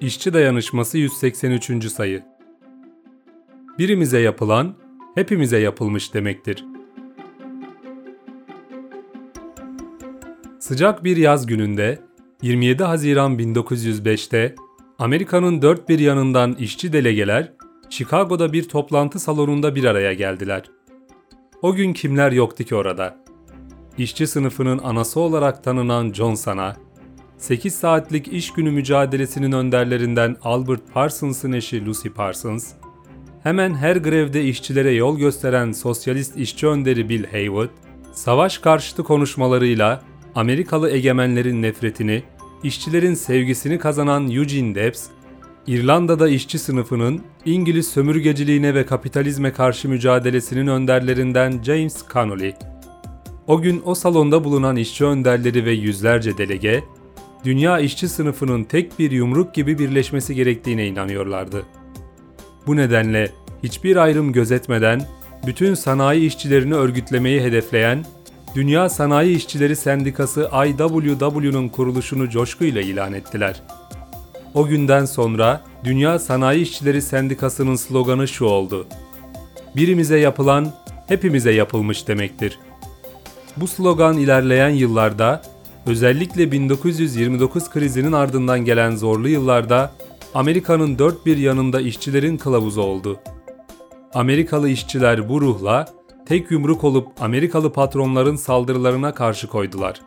[0.00, 1.92] İşçi Dayanışması 183.
[1.92, 2.22] sayı.
[3.78, 4.74] Birimize yapılan,
[5.14, 6.64] hepimize yapılmış demektir.
[10.58, 11.98] Sıcak bir yaz gününde
[12.42, 14.54] 27 Haziran 1905'te
[14.98, 17.52] Amerika'nın dört bir yanından işçi delegeler
[17.90, 20.70] Chicago'da bir toplantı salonunda bir araya geldiler.
[21.62, 23.16] O gün kimler yoktu ki orada?
[23.98, 26.76] İşçi sınıfının anası olarak tanınan John Sana,
[27.38, 32.72] 8 saatlik iş günü mücadelesinin önderlerinden Albert Parsons'ın eşi Lucy Parsons,
[33.42, 37.68] hemen her grevde işçilere yol gösteren sosyalist işçi önderi Bill Haywood,
[38.12, 40.02] savaş karşıtı konuşmalarıyla
[40.34, 42.22] Amerikalı egemenlerin nefretini,
[42.62, 45.06] işçilerin sevgisini kazanan Eugene Debs,
[45.66, 52.54] İrlanda'da işçi sınıfının İngiliz sömürgeciliğine ve kapitalizme karşı mücadelesinin önderlerinden James Connolly.
[53.46, 56.84] O gün o salonda bulunan işçi önderleri ve yüzlerce delege,
[57.44, 61.62] dünya işçi sınıfının tek bir yumruk gibi birleşmesi gerektiğine inanıyorlardı.
[62.66, 63.32] Bu nedenle
[63.62, 65.02] hiçbir ayrım gözetmeden
[65.46, 68.04] bütün sanayi işçilerini örgütlemeyi hedefleyen
[68.54, 73.62] Dünya Sanayi İşçileri Sendikası IWW'nun kuruluşunu coşkuyla ilan ettiler.
[74.54, 78.86] O günden sonra Dünya Sanayi İşçileri Sendikası'nın sloganı şu oldu.
[79.76, 80.72] Birimize yapılan
[81.06, 82.58] hepimize yapılmış demektir.
[83.56, 85.42] Bu slogan ilerleyen yıllarda
[85.86, 89.92] özellikle 1929 krizinin ardından gelen zorlu yıllarda
[90.34, 93.20] Amerika'nın dört bir yanında işçilerin kılavuzu oldu.
[94.14, 95.86] Amerikalı işçiler bu ruhla
[96.26, 100.00] tek yumruk olup Amerikalı patronların saldırılarına karşı koydular.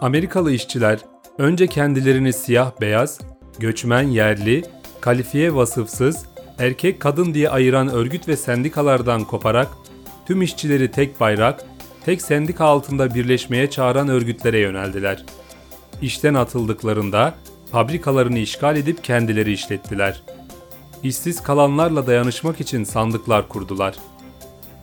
[0.00, 0.98] Amerikalı işçiler
[1.38, 3.20] önce kendilerini siyah beyaz,
[3.58, 4.62] göçmen yerli,
[5.00, 6.26] kalifiye vasıfsız,
[6.58, 9.68] erkek kadın diye ayıran örgüt ve sendikalardan koparak
[10.26, 11.64] tüm işçileri tek bayrak,
[12.04, 15.24] tek sendika altında birleşmeye çağıran örgütlere yöneldiler.
[16.02, 17.34] İşten atıldıklarında
[17.72, 20.22] fabrikalarını işgal edip kendileri işlettiler.
[21.02, 23.94] İşsiz kalanlarla dayanışmak için sandıklar kurdular.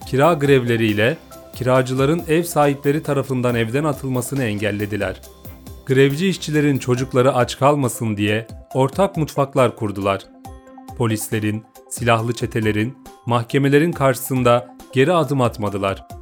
[0.07, 1.17] Kira grevleriyle
[1.55, 5.21] kiracıların ev sahipleri tarafından evden atılmasını engellediler.
[5.85, 10.21] Grevci işçilerin çocukları aç kalmasın diye ortak mutfaklar kurdular.
[10.97, 16.16] Polislerin, silahlı çetelerin, mahkemelerin karşısında geri adım atmadılar.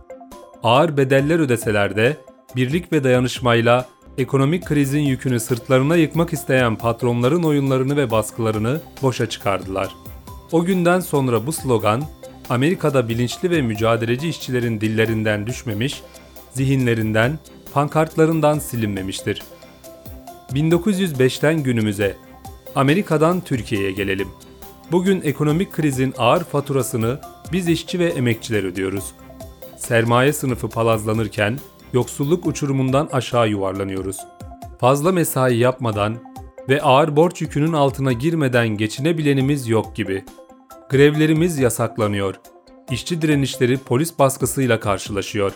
[0.65, 2.17] Ağır bedeller ödeseler de
[2.55, 3.85] birlik ve dayanışmayla
[4.17, 9.95] ekonomik krizin yükünü sırtlarına yıkmak isteyen patronların oyunlarını ve baskılarını boşa çıkardılar.
[10.51, 12.03] O günden sonra bu slogan
[12.49, 16.01] Amerika'da bilinçli ve mücadeleci işçilerin dillerinden düşmemiş,
[16.53, 17.39] zihinlerinden,
[17.73, 19.43] pankartlarından silinmemiştir.
[20.51, 22.15] 1905'ten günümüze,
[22.75, 24.27] Amerika'dan Türkiye'ye gelelim.
[24.91, 27.19] Bugün ekonomik krizin ağır faturasını
[27.51, 29.13] biz işçi ve emekçiler ödüyoruz.
[29.77, 31.59] Sermaye sınıfı palazlanırken
[31.93, 34.17] yoksulluk uçurumundan aşağı yuvarlanıyoruz.
[34.79, 36.17] Fazla mesai yapmadan
[36.69, 40.25] ve ağır borç yükünün altına girmeden geçinebilenimiz yok gibi.
[40.89, 42.35] Grevlerimiz yasaklanıyor.
[42.91, 45.51] İşçi direnişleri polis baskısıyla karşılaşıyor.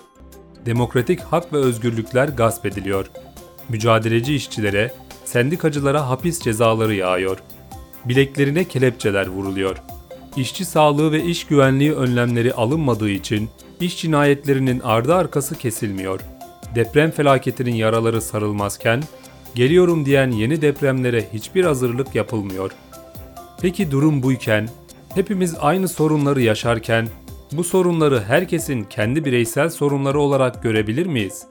[0.65, 3.11] Demokratik hak ve özgürlükler gasp ediliyor.
[3.69, 4.93] Mücadeleci işçilere,
[5.25, 7.37] sendikacılara hapis cezaları yağıyor.
[8.05, 9.77] Bileklerine kelepçeler vuruluyor.
[10.35, 13.49] İşçi sağlığı ve iş güvenliği önlemleri alınmadığı için
[13.81, 16.19] iş cinayetlerinin ardı arkası kesilmiyor.
[16.75, 19.03] Deprem felaketinin yaraları sarılmazken,
[19.55, 22.71] geliyorum diyen yeni depremlere hiçbir hazırlık yapılmıyor.
[23.61, 24.69] Peki durum buyken,
[25.15, 27.07] hepimiz aynı sorunları yaşarken,
[27.51, 31.43] bu sorunları herkesin kendi bireysel sorunları olarak görebilir miyiz?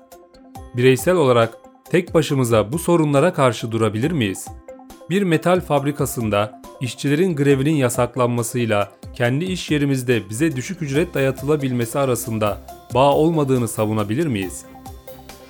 [0.77, 1.55] Bireysel olarak
[1.91, 4.49] tek başımıza bu sorunlara karşı durabilir miyiz?
[5.11, 12.59] Bir metal fabrikasında işçilerin grevinin yasaklanmasıyla kendi iş yerimizde bize düşük ücret dayatılabilmesi arasında
[12.95, 14.65] bağ olmadığını savunabilir miyiz?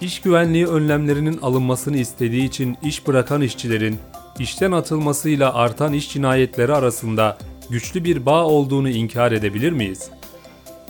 [0.01, 3.99] İş güvenliği önlemlerinin alınmasını istediği için iş bırakan işçilerin
[4.39, 7.39] işten atılmasıyla artan iş cinayetleri arasında
[7.71, 10.11] güçlü bir bağ olduğunu inkar edebilir miyiz?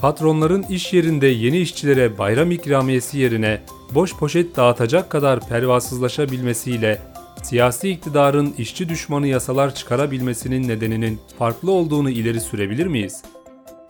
[0.00, 3.60] Patronların iş yerinde yeni işçilere bayram ikramiyesi yerine
[3.94, 7.02] boş poşet dağıtacak kadar pervasızlaşabilmesiyle
[7.42, 13.22] siyasi iktidarın işçi düşmanı yasalar çıkarabilmesinin nedeninin farklı olduğunu ileri sürebilir miyiz?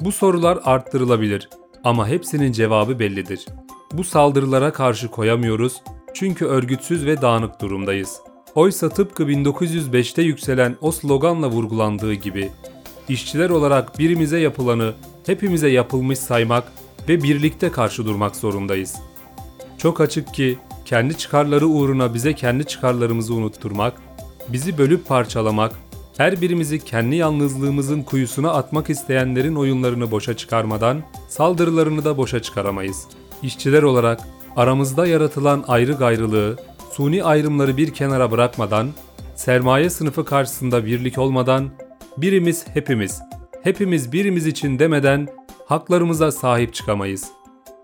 [0.01, 1.49] Bu sorular arttırılabilir
[1.85, 3.47] ama hepsinin cevabı bellidir.
[3.93, 5.83] Bu saldırılara karşı koyamıyoruz
[6.15, 8.21] çünkü örgütsüz ve dağınık durumdayız.
[8.55, 12.51] Oysa tıpkı 1905'te yükselen o sloganla vurgulandığı gibi
[13.09, 14.95] işçiler olarak birimize yapılanı
[15.27, 16.73] hepimize yapılmış saymak
[17.09, 18.97] ve birlikte karşı durmak zorundayız.
[19.79, 23.95] Çok açık ki kendi çıkarları uğruna bize kendi çıkarlarımızı unutturmak,
[24.49, 25.73] bizi bölüp parçalamak,
[26.17, 33.07] her birimizi kendi yalnızlığımızın kuyusuna atmak isteyenlerin oyunlarını boşa çıkarmadan saldırılarını da boşa çıkaramayız.
[33.43, 34.21] İşçiler olarak
[34.57, 36.57] aramızda yaratılan ayrı gayrılığı,
[36.93, 38.89] suni ayrımları bir kenara bırakmadan
[39.37, 41.71] sermaye sınıfı karşısında birlik olmadan,
[42.17, 43.21] birimiz hepimiz,
[43.63, 45.29] hepimiz birimiz için demeden
[45.67, 47.29] haklarımıza sahip çıkamayız.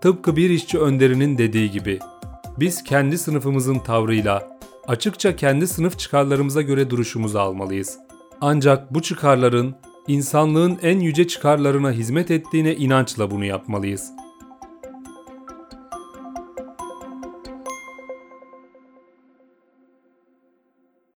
[0.01, 1.99] Tıpkı bir işçi önderinin dediği gibi,
[2.59, 4.57] biz kendi sınıfımızın tavrıyla,
[4.87, 7.97] açıkça kendi sınıf çıkarlarımıza göre duruşumuzu almalıyız.
[8.41, 9.75] Ancak bu çıkarların
[10.07, 14.11] insanlığın en yüce çıkarlarına hizmet ettiğine inançla bunu yapmalıyız.